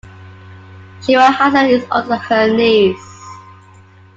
Sheeba 1.01 1.31
Hasan 1.31 1.67
is 1.69 1.85
also 1.91 2.15
her 2.15 2.51
niece. 2.51 3.23